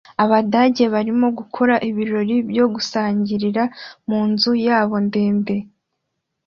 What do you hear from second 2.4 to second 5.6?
byo gusangirira munzu yabo ndende